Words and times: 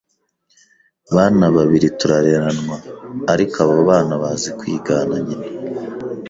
bana 1.15 1.45
babiri 1.55 1.87
turareranwa 1.99 2.77
ariko 3.33 3.55
abo 3.65 3.77
bana 3.89 4.13
baza 4.21 4.49
kwigana 4.59 5.15
nyina 5.25 5.47